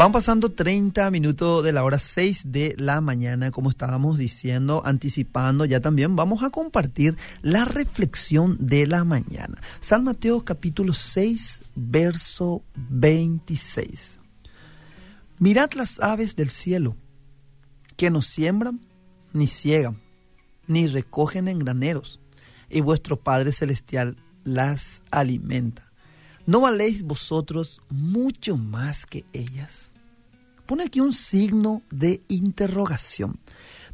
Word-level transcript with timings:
Van 0.00 0.12
pasando 0.12 0.50
30 0.50 1.10
minutos 1.10 1.62
de 1.62 1.74
la 1.74 1.84
hora 1.84 1.98
6 1.98 2.44
de 2.50 2.74
la 2.78 3.02
mañana, 3.02 3.50
como 3.50 3.68
estábamos 3.68 4.16
diciendo, 4.16 4.80
anticipando, 4.86 5.66
ya 5.66 5.80
también 5.80 6.16
vamos 6.16 6.42
a 6.42 6.48
compartir 6.48 7.18
la 7.42 7.66
reflexión 7.66 8.56
de 8.58 8.86
la 8.86 9.04
mañana. 9.04 9.60
San 9.80 10.04
Mateo 10.04 10.42
capítulo 10.42 10.94
6, 10.94 11.64
verso 11.74 12.62
26. 12.76 14.20
Mirad 15.38 15.72
las 15.74 16.00
aves 16.00 16.34
del 16.34 16.48
cielo, 16.48 16.96
que 17.98 18.08
no 18.08 18.22
siembran, 18.22 18.80
ni 19.34 19.48
ciegan, 19.48 20.00
ni 20.66 20.86
recogen 20.86 21.46
en 21.46 21.58
graneros, 21.58 22.20
y 22.70 22.80
vuestro 22.80 23.20
Padre 23.20 23.52
Celestial 23.52 24.16
las 24.44 25.02
alimenta. 25.10 25.89
¿No 26.46 26.60
valéis 26.60 27.02
vosotros 27.02 27.80
mucho 27.90 28.56
más 28.56 29.06
que 29.06 29.24
ellas? 29.32 29.92
Pone 30.66 30.84
aquí 30.84 31.00
un 31.00 31.12
signo 31.12 31.82
de 31.90 32.22
interrogación. 32.28 33.38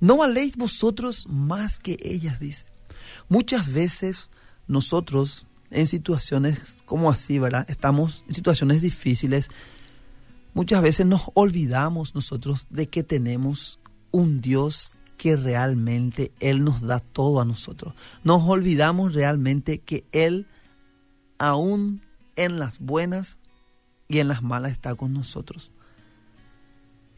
¿No 0.01 0.19
valéis 0.19 0.57
vosotros 0.57 1.27
más 1.29 1.79
que 1.79 1.97
ellas? 2.03 2.41
Dice. 2.41 2.67
Muchas 3.29 3.73
veces 3.73 4.29
nosotros 4.69 5.47
en 5.71 5.87
situaciones 5.87 6.59
como 6.85 7.11
así, 7.11 7.39
¿verdad? 7.39 7.67
Estamos 7.69 8.23
en 8.29 8.35
situaciones 8.35 8.83
difíciles. 8.83 9.51
Muchas 10.55 10.83
veces 10.83 11.07
nos 11.07 11.31
olvidamos 11.35 12.15
nosotros 12.15 12.67
de 12.71 12.89
que 12.89 13.03
tenemos 13.03 13.81
un 14.11 14.41
Dios 14.41 14.93
que 15.17 15.37
realmente 15.37 16.33
Él 16.41 16.63
nos 16.65 16.83
da 16.83 17.01
todo 17.01 17.41
a 17.41 17.45
nosotros. 17.45 17.95
Nos 18.23 18.43
olvidamos 18.43 19.15
realmente 19.15 19.79
que 19.79 20.05
Él 20.13 20.47
aún 21.39 22.03
en 22.37 22.59
las 22.59 22.79
buenas 22.79 23.39
y 24.09 24.19
en 24.19 24.29
las 24.29 24.43
malas 24.43 24.73
está 24.73 24.95
con 24.95 25.13
nosotros. 25.13 25.73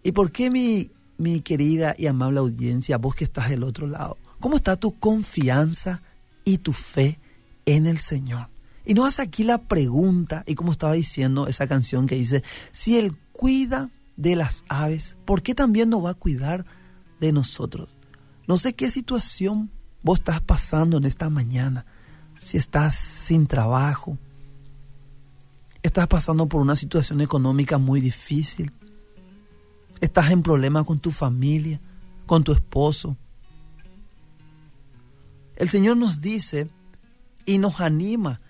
¿Y 0.02 0.12
por 0.12 0.33
qué 0.33 0.50
mi, 0.50 0.91
mi 1.19 1.41
querida 1.41 1.94
y 1.98 2.06
amable 2.06 2.41
audiencia, 2.41 2.98
vos 2.98 3.14
que 3.14 3.25
estás 3.25 3.50
del 3.50 3.62
otro 3.62 3.86
lado, 3.86 4.16
cómo 4.41 4.56
está 4.56 4.77
tu 4.77 4.98
confianza 4.98 6.00
y 6.44 6.58
tu 6.58 6.72
fe 6.72 7.19
en 7.66 7.86
el 7.86 7.98
Señor? 7.98 8.48
Y 8.84 8.94
no 8.94 9.05
hace 9.05 9.20
aquí 9.20 9.44
la 9.44 9.58
pregunta, 9.58 10.44
y 10.47 10.55
como 10.55 10.72
estaba 10.72 10.94
diciendo 10.94 11.47
esa 11.47 11.66
canción 11.66 12.06
que 12.06 12.14
dice, 12.14 12.42
si 12.72 12.97
Él 12.97 13.19
cuida 13.32 13.91
de 14.16 14.34
las 14.34 14.64
aves, 14.69 15.16
¿por 15.27 15.42
qué 15.42 15.55
también 15.55 15.91
no 15.91 16.00
va 16.00 16.10
a 16.10 16.14
cuidar 16.14 16.64
de 17.20 17.32
nosotros? 17.32 17.98
No 18.47 18.56
sé 18.56 18.72
qué 18.72 18.91
situación 18.91 19.70
vos 20.03 20.20
estás 20.20 20.41
pasando 20.41 20.97
en 20.97 21.05
esta 21.05 21.28
mañana, 21.28 21.84
si 22.34 22.56
estás 22.56 22.94
sin 22.94 23.47
trabajo, 23.47 24.16
estás 25.82 26.06
pasando 26.06 26.46
por 26.46 26.60
una 26.60 26.76
situación 26.76 27.20
económica 27.20 27.78
muy 27.78 28.00
difícil, 28.00 28.72
estás 30.00 30.30
en 30.30 30.42
problemas 30.42 30.84
con 30.84 30.98
tu 30.98 31.10
familia, 31.10 31.80
con 32.26 32.44
tu 32.44 32.52
esposo. 32.52 33.16
El 35.56 35.68
Señor 35.68 35.96
nos 35.96 36.20
dice 36.20 36.68
y 37.46 37.58
nos 37.58 37.80
anima 37.80 38.40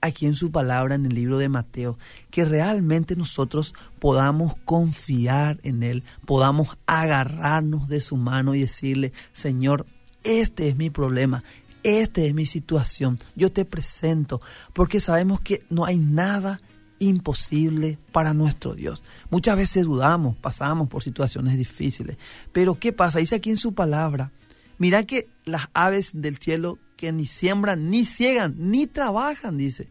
aquí 0.00 0.26
en 0.26 0.34
su 0.34 0.52
palabra 0.52 0.94
en 0.94 1.06
el 1.06 1.14
libro 1.14 1.38
de 1.38 1.48
Mateo, 1.48 1.98
que 2.30 2.44
realmente 2.44 3.16
nosotros 3.16 3.74
podamos 3.98 4.54
confiar 4.64 5.58
en 5.62 5.82
Él, 5.82 6.02
podamos 6.26 6.76
agarrarnos 6.86 7.88
de 7.88 8.00
su 8.00 8.16
mano 8.16 8.54
y 8.54 8.60
decirle, 8.60 9.12
Señor, 9.32 9.86
este 10.22 10.68
es 10.68 10.76
mi 10.76 10.90
problema, 10.90 11.42
esta 11.82 12.20
es 12.20 12.34
mi 12.34 12.44
situación, 12.44 13.18
yo 13.34 13.50
te 13.50 13.64
presento, 13.64 14.42
porque 14.74 15.00
sabemos 15.00 15.40
que 15.40 15.64
no 15.70 15.86
hay 15.86 15.96
nada 15.96 16.60
imposible 17.08 17.98
para 18.12 18.34
nuestro 18.34 18.74
Dios. 18.74 19.02
Muchas 19.30 19.56
veces 19.56 19.84
dudamos, 19.84 20.36
pasamos 20.36 20.88
por 20.88 21.02
situaciones 21.02 21.56
difíciles, 21.56 22.16
pero 22.52 22.78
¿qué 22.78 22.92
pasa? 22.92 23.18
Dice 23.18 23.36
aquí 23.36 23.50
en 23.50 23.56
su 23.56 23.74
palabra, 23.74 24.32
mira 24.78 25.04
que 25.04 25.28
las 25.44 25.68
aves 25.74 26.12
del 26.14 26.36
cielo 26.36 26.78
que 26.96 27.12
ni 27.12 27.26
siembran, 27.26 27.90
ni 27.90 28.04
ciegan, 28.04 28.54
ni 28.58 28.86
trabajan, 28.86 29.56
dice. 29.56 29.88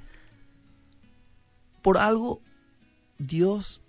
Por 1.82 1.98
algo 1.98 2.42
Dios 3.18 3.82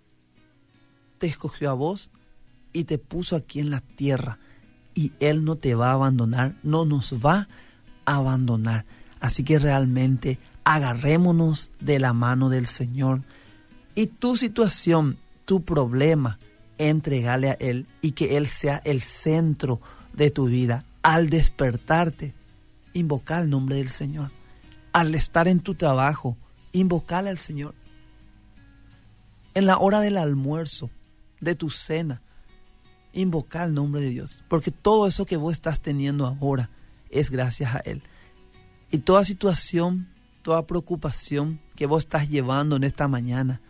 te 1.18 1.26
escogió 1.26 1.70
a 1.70 1.74
vos 1.74 2.10
y 2.72 2.84
te 2.84 2.98
puso 2.98 3.36
aquí 3.36 3.60
en 3.60 3.70
la 3.70 3.80
tierra 3.80 4.38
y 4.94 5.12
Él 5.20 5.44
no 5.44 5.56
te 5.56 5.74
va 5.74 5.90
a 5.90 5.94
abandonar, 5.94 6.54
no 6.62 6.84
nos 6.84 7.14
va 7.14 7.48
a 8.04 8.16
abandonar. 8.16 8.84
Así 9.20 9.42
que 9.42 9.58
realmente 9.58 10.38
agarrémonos 10.64 11.70
de 11.80 11.98
la 11.98 12.12
mano 12.12 12.48
del 12.48 12.66
Señor 12.66 13.22
y 13.94 14.06
tu 14.06 14.36
situación, 14.36 15.18
tu 15.44 15.62
problema, 15.62 16.38
entregale 16.78 17.50
a 17.50 17.54
Él 17.54 17.86
y 18.00 18.12
que 18.12 18.36
Él 18.36 18.46
sea 18.48 18.80
el 18.84 19.02
centro 19.02 19.80
de 20.14 20.30
tu 20.30 20.46
vida. 20.46 20.82
Al 21.02 21.28
despertarte, 21.28 22.34
invoca 22.94 23.40
el 23.40 23.50
nombre 23.50 23.76
del 23.76 23.90
Señor. 23.90 24.30
Al 24.92 25.14
estar 25.14 25.48
en 25.48 25.60
tu 25.60 25.74
trabajo, 25.74 26.36
invocale 26.72 27.30
al 27.30 27.38
Señor. 27.38 27.74
En 29.54 29.66
la 29.66 29.78
hora 29.78 30.00
del 30.00 30.16
almuerzo, 30.16 30.90
de 31.40 31.54
tu 31.54 31.70
cena, 31.70 32.22
invoca 33.12 33.64
el 33.64 33.74
nombre 33.74 34.00
de 34.00 34.10
Dios. 34.10 34.44
Porque 34.48 34.70
todo 34.70 35.06
eso 35.06 35.26
que 35.26 35.36
vos 35.36 35.52
estás 35.52 35.80
teniendo 35.80 36.26
ahora 36.26 36.70
es 37.10 37.30
gracias 37.30 37.74
a 37.74 37.78
Él. 37.78 38.02
Y 38.90 38.98
toda 38.98 39.24
situación 39.24 40.08
toda 40.44 40.66
preocupación 40.66 41.58
que 41.74 41.86
vos 41.86 42.04
estás 42.04 42.28
llevando 42.28 42.76
en 42.76 42.84
esta 42.84 43.08
mañana, 43.08 43.62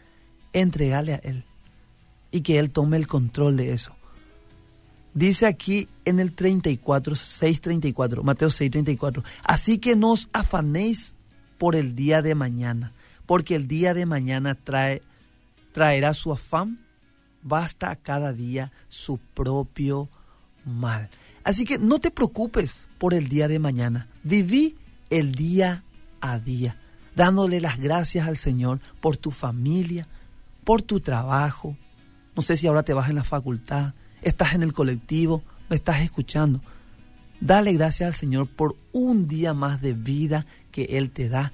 entregale 0.53 1.15
a 1.15 1.17
Él 1.19 1.45
y 2.33 2.41
que 2.41 2.59
Él 2.59 2.71
tome 2.71 2.97
el 2.99 3.07
control 3.07 3.57
de 3.57 3.73
eso. 3.73 3.95
Dice 5.15 5.47
aquí 5.47 5.89
en 6.05 6.19
el 6.19 6.33
34, 6.33 7.15
6.34, 7.15 8.23
Mateo 8.25 8.49
6.34, 8.49 9.23
así 9.45 9.79
que 9.79 9.95
no 9.95 10.11
os 10.11 10.29
afanéis 10.33 11.15
por 11.59 11.77
el 11.77 11.95
día 11.95 12.21
de 12.21 12.35
mañana, 12.35 12.93
porque 13.25 13.55
el 13.55 13.69
día 13.69 13.95
de 13.95 14.05
mañana 14.05 14.57
trae, 14.57 15.01
traerá 15.71 16.13
su 16.13 16.33
afán, 16.33 16.81
basta 17.43 17.93
a 17.93 17.97
cada 17.97 18.33
día 18.33 18.73
su 18.89 19.19
propio 19.19 20.09
mal. 20.65 21.09
Así 21.45 21.65
que 21.65 21.79
no 21.79 22.01
te 22.01 22.11
preocupes 22.11 22.89
por 22.99 23.15
el 23.15 23.29
día 23.29 23.47
de 23.47 23.61
mañana, 23.61 24.09
viví 24.25 24.77
el 25.11 25.37
día 25.37 25.85
a 26.25 26.39
día, 26.39 26.77
dándole 27.15 27.61
las 27.61 27.79
gracias 27.79 28.27
al 28.27 28.39
Señor 28.39 28.81
por 29.01 29.17
tu 29.19 29.31
familia, 29.31 30.09
por 30.65 30.81
tu 30.81 31.01
trabajo. 31.01 31.77
No 32.35 32.43
sé 32.43 32.57
si 32.57 32.67
ahora 32.67 32.83
te 32.83 32.95
vas 32.95 33.11
en 33.11 33.17
la 33.17 33.25
facultad, 33.25 33.93
estás 34.23 34.55
en 34.55 34.63
el 34.63 34.73
colectivo, 34.73 35.43
me 35.69 35.77
estás 35.77 36.01
escuchando. 36.01 36.63
Dale 37.41 37.75
gracias 37.75 38.07
al 38.07 38.15
Señor 38.15 38.49
por 38.49 38.75
un 38.93 39.27
día 39.27 39.53
más 39.53 39.83
de 39.83 39.93
vida 39.93 40.47
que 40.73 40.85
Él 40.85 41.11
te 41.11 41.29
da. 41.29 41.53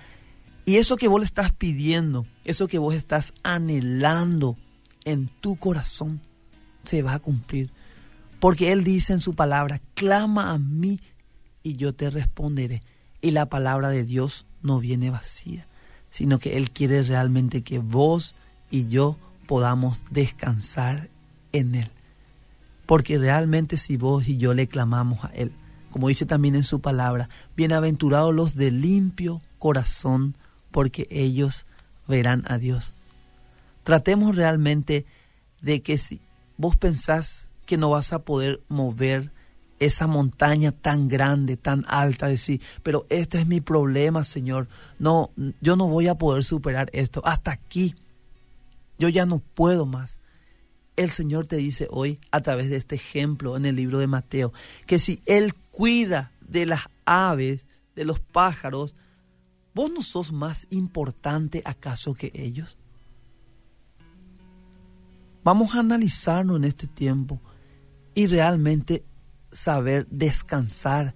Y 0.65 0.77
eso 0.77 0.97
que 0.97 1.09
vos 1.09 1.21
le 1.21 1.27
estás 1.27 1.51
pidiendo, 1.51 2.27
eso 2.45 2.69
que 2.69 2.79
vos 2.79 2.95
estás 2.95 3.35
anhelando 3.43 4.57
en 5.05 5.29
tu 5.41 5.57
corazón, 5.57 6.21
se 6.85 7.03
va 7.03 7.15
a 7.15 7.19
cumplir. 7.19 7.73
Porque 8.39 8.71
Él 8.71 8.85
dice 8.85 9.13
en 9.13 9.21
su 9.21 9.35
palabra, 9.35 9.81
clama 9.95 10.53
a 10.53 10.59
mí 10.59 11.01
y 11.65 11.75
yo 11.75 11.93
te 11.93 12.09
responderé. 12.09 12.83
Y 13.21 13.33
la 13.33 13.47
palabra 13.47 13.91
de 13.91 14.05
Dios 14.05 14.47
no 14.63 14.79
viene 14.81 15.11
vacía, 15.11 15.67
sino 16.11 16.39
que 16.39 16.57
Él 16.57 16.71
quiere 16.71 17.03
realmente 17.03 17.63
que 17.63 17.79
vos 17.79 18.35
y 18.71 18.89
yo 18.89 19.17
podamos 19.47 20.03
descansar 20.11 21.09
en 21.53 21.75
Él. 21.75 21.89
Porque 22.87 23.19
realmente 23.19 23.77
si 23.77 23.97
vos 23.97 24.29
y 24.29 24.37
yo 24.37 24.55
le 24.55 24.69
clamamos 24.69 25.25
a 25.25 25.29
Él, 25.29 25.53
como 25.91 26.09
dice 26.09 26.25
también 26.25 26.55
en 26.55 26.65
su 26.65 26.81
palabra, 26.81 27.29
bienaventurados 27.57 28.35
los 28.35 28.55
de 28.55 28.71
limpio 28.71 29.43
corazón, 29.59 30.37
porque 30.71 31.07
ellos 31.11 31.67
verán 32.07 32.45
a 32.49 32.59
Dios. 32.59 32.95
Tratemos 33.85 34.37
realmente 34.37 35.05
de 35.61 35.83
que 35.83 35.99
si 35.99 36.21
vos 36.57 36.77
pensás 36.77 37.49
que 37.67 37.77
no 37.77 37.91
vas 37.91 38.13
a 38.13 38.21
poder 38.21 38.61
mover 38.69 39.31
esa 39.81 40.07
montaña 40.07 40.73
tan 40.73 41.09
grande, 41.09 41.57
tan 41.57 41.85
alta, 41.89 42.29
decir, 42.29 42.61
pero 42.83 43.07
este 43.09 43.39
es 43.39 43.47
mi 43.47 43.61
problema, 43.61 44.23
Señor. 44.25 44.69
No, 44.99 45.31
yo 45.61 45.75
no 45.75 45.89
voy 45.89 46.07
a 46.07 46.17
poder 46.17 46.45
superar 46.45 46.91
esto. 46.93 47.23
Hasta 47.25 47.51
aquí. 47.51 47.97
Yo 48.99 49.09
ya 49.09 49.25
no 49.25 49.39
puedo 49.39 49.87
más. 49.87 50.19
El 50.97 51.11
Señor 51.11 51.49
te 51.49 51.57
dice 51.57 51.89
hoy, 51.91 52.21
a 52.31 52.43
través 52.43 52.69
de 52.69 52.77
este 52.77 52.97
ejemplo 52.97 53.57
en 53.57 53.65
el 53.65 53.75
libro 53.75 53.99
de 53.99 54.07
Mateo, 54.07 54.53
que 54.87 54.99
si 54.99 55.23
Él 55.25 55.55
cuida 55.71 56.31
de 56.47 56.67
las 56.67 56.83
aves, 57.07 57.65
de 57.97 58.05
los 58.05 58.21
pájaros, 58.21 58.95
¿vos 59.75 59.91
no 59.91 60.03
sos 60.03 60.31
más 60.31 60.67
importante 60.69 61.63
acaso 61.65 62.13
que 62.13 62.31
ellos? 62.35 62.77
Vamos 65.43 65.75
a 65.75 65.81
analizarnos 65.81 66.59
en 66.59 66.65
este 66.65 66.87
tiempo 66.87 67.41
y 68.15 68.27
realmente 68.27 69.05
saber 69.53 70.07
descansar 70.11 71.15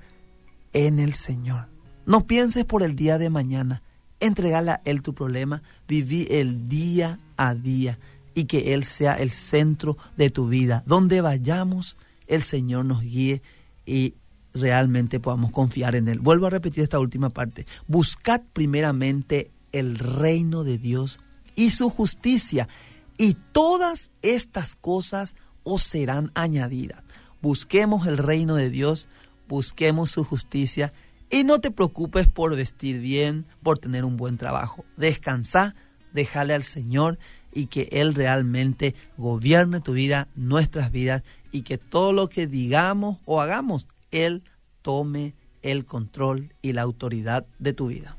en 0.72 0.98
el 0.98 1.14
Señor. 1.14 1.68
No 2.06 2.26
pienses 2.26 2.64
por 2.64 2.82
el 2.82 2.96
día 2.96 3.18
de 3.18 3.30
mañana. 3.30 3.82
Entregale 4.20 4.72
a 4.72 4.82
Él 4.84 5.02
tu 5.02 5.14
problema. 5.14 5.62
Viví 5.88 6.26
el 6.30 6.68
día 6.68 7.20
a 7.36 7.54
día 7.54 7.98
y 8.34 8.44
que 8.44 8.74
Él 8.74 8.84
sea 8.84 9.14
el 9.14 9.30
centro 9.30 9.96
de 10.16 10.30
tu 10.30 10.48
vida. 10.48 10.82
Donde 10.86 11.20
vayamos, 11.20 11.96
el 12.26 12.42
Señor 12.42 12.84
nos 12.84 13.02
guíe 13.02 13.42
y 13.86 14.14
realmente 14.52 15.20
podamos 15.20 15.50
confiar 15.50 15.94
en 15.94 16.08
Él. 16.08 16.20
Vuelvo 16.20 16.46
a 16.46 16.50
repetir 16.50 16.82
esta 16.82 16.98
última 16.98 17.30
parte. 17.30 17.66
Buscad 17.86 18.40
primeramente 18.52 19.50
el 19.72 19.98
reino 19.98 20.64
de 20.64 20.78
Dios 20.78 21.20
y 21.56 21.70
su 21.70 21.90
justicia, 21.90 22.68
y 23.16 23.34
todas 23.52 24.10
estas 24.22 24.74
cosas 24.74 25.36
os 25.62 25.82
serán 25.82 26.30
añadidas. 26.34 27.02
Busquemos 27.44 28.06
el 28.06 28.16
reino 28.16 28.54
de 28.54 28.70
Dios, 28.70 29.06
busquemos 29.48 30.10
su 30.10 30.24
justicia, 30.24 30.94
y 31.28 31.44
no 31.44 31.60
te 31.60 31.70
preocupes 31.70 32.26
por 32.26 32.56
vestir 32.56 33.00
bien, 33.00 33.44
por 33.62 33.78
tener 33.78 34.06
un 34.06 34.16
buen 34.16 34.38
trabajo. 34.38 34.86
Descansa, 34.96 35.74
déjale 36.14 36.54
al 36.54 36.62
Señor 36.62 37.18
y 37.52 37.66
que 37.66 37.90
Él 37.92 38.14
realmente 38.14 38.94
gobierne 39.18 39.82
tu 39.82 39.92
vida, 39.92 40.26
nuestras 40.34 40.90
vidas, 40.90 41.22
y 41.52 41.64
que 41.64 41.76
todo 41.76 42.14
lo 42.14 42.30
que 42.30 42.46
digamos 42.46 43.18
o 43.26 43.42
hagamos, 43.42 43.88
Él 44.10 44.42
tome 44.80 45.34
el 45.60 45.84
control 45.84 46.54
y 46.62 46.72
la 46.72 46.80
autoridad 46.80 47.44
de 47.58 47.74
tu 47.74 47.88
vida. 47.88 48.16